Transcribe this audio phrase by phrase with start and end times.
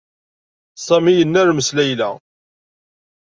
[0.85, 2.09] Sami yennermes Layla.